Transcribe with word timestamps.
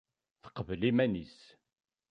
Teqbel 0.43 0.81
iman-is. 0.89 1.37